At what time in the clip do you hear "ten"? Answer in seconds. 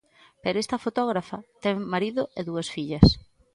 1.63-1.77